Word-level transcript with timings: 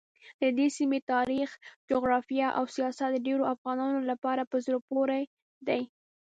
ددې 0.41 0.67
سیمې 0.77 0.99
تاریخ، 1.13 1.49
جغرافیه 1.89 2.47
او 2.57 2.63
سیاست 2.75 3.11
ډېرو 3.27 3.43
افغانانو 3.53 3.99
لپاره 4.11 4.43
په 4.51 4.57
زړه 4.65 4.79
پورې 4.89 5.21
دي. 5.67 5.81